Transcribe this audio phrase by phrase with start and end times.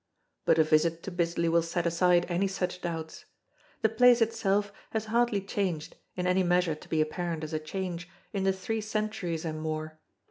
[0.45, 3.25] But a visit to Bisley will set aside any such doubts.
[3.83, 8.09] The place itself has hardly changed, in any measure to be apparent as a change,
[8.33, 9.99] in the three centuries and more.